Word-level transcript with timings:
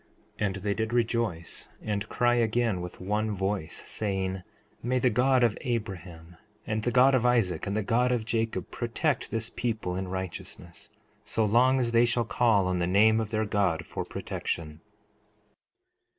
4:30 0.39 0.45
And 0.47 0.55
they 0.55 0.73
did 0.73 0.93
rejoice 0.93 1.69
and 1.79 2.09
cry 2.09 2.33
again 2.33 2.81
with 2.81 2.99
one 2.99 3.35
voice, 3.35 3.83
saying: 3.85 4.41
May 4.81 4.97
the 4.97 5.11
God 5.11 5.43
of 5.43 5.55
Abraham, 5.61 6.37
and 6.65 6.81
the 6.81 6.89
God 6.89 7.13
of 7.13 7.23
Isaac, 7.23 7.67
and 7.67 7.77
the 7.77 7.83
God 7.83 8.11
of 8.11 8.25
Jacob, 8.25 8.71
protect 8.71 9.29
this 9.29 9.51
people 9.51 9.95
in 9.95 10.07
righteousness, 10.07 10.89
so 11.23 11.45
long 11.45 11.79
as 11.79 11.91
they 11.91 12.05
shall 12.05 12.25
call 12.25 12.65
on 12.65 12.79
the 12.79 12.87
name 12.87 13.19
of 13.19 13.29
their 13.29 13.45
God 13.45 13.85
for 13.85 14.03
protection. 14.03 14.81